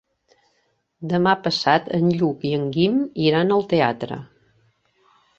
[1.09, 2.95] Demà passat en Lluc i en Guim
[3.27, 4.17] iran al teatre.